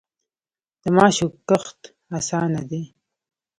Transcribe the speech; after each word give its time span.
د 0.83 0.85
ماشو 0.97 1.27
کښت 1.49 1.79
اسانه 2.17 2.61
دی. 2.69 2.83